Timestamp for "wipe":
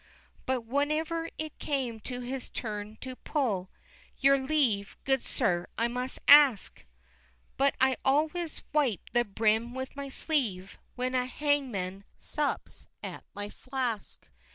8.73-9.07